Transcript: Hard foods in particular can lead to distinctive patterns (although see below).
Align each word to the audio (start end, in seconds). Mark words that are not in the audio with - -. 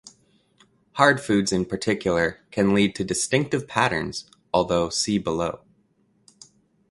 Hard 0.93 1.21
foods 1.21 1.51
in 1.51 1.63
particular 1.65 2.39
can 2.49 2.73
lead 2.73 2.95
to 2.95 3.03
distinctive 3.03 3.67
patterns 3.67 4.25
(although 4.51 4.89
see 4.89 5.19
below). 5.19 5.61